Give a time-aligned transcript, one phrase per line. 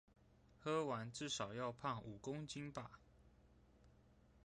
[0.57, 2.99] 喝完至少要胖五公斤吧